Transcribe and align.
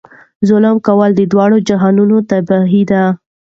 ظلم 0.47 0.75
کول 0.87 1.09
د 1.15 1.21
دواړو 1.31 1.57
جهانونو 1.69 2.15
تباهي 2.29 2.83
ده. 2.91 3.03